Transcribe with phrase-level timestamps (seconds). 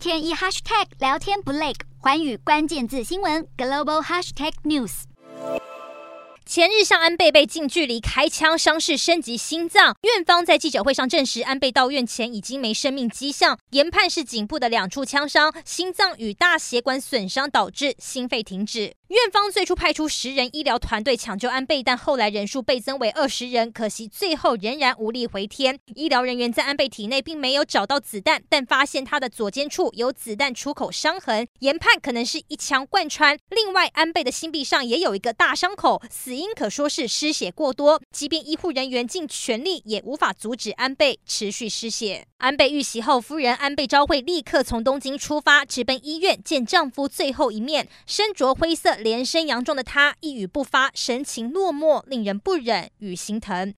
[0.00, 5.02] 天一 hashtag 聊天不累，环宇关键字新闻 global hashtag news。
[6.46, 9.94] 前日向安倍被近距离开枪，伤势升级心脏。
[10.00, 18.94] 院方在记者会上证实，安倍到院前已经没生命迹象，研判是颈部的两处枪伤、心脏与大血管损伤导致心肺停止。
[19.10, 25.76] 院方最初派出十人医疗团队抢救安倍，但后来人数倍增为二十人，可惜最后仍然无力回天。
[25.96, 33.36] 医疗人员在安倍体内并没有找到子弹，但发现他的左肩处有子弹出口伤痕，研判可能是一枪贯穿。
[33.48, 38.00] 另外，安倍的心壁上也有一个大伤口，死因可说是失血过多。
[38.12, 42.24] 即便医护人员尽全力，也无法阻止安倍持续失血。
[42.38, 47.88] 安倍遇袭后，夫人安倍昭惠立刻从东京出发，直奔医院见丈夫最后一面。
[48.06, 48.99] 身着灰色。
[49.00, 53.68] 连身洋装的他一语不发，神情落寞，令人不忍与心疼。